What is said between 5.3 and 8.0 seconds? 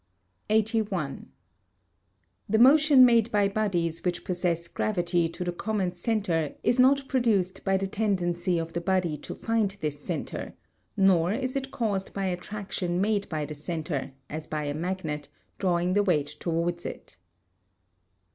the common centre is not produced by the